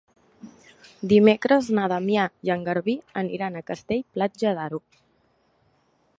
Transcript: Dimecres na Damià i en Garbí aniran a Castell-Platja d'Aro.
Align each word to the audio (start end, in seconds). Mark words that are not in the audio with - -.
Dimecres 1.11 1.69
na 1.79 1.85
Damià 1.93 2.25
i 2.49 2.53
en 2.57 2.65
Garbí 2.69 2.97
aniran 3.25 3.61
a 3.61 3.65
Castell-Platja 3.69 4.57
d'Aro. 4.61 4.83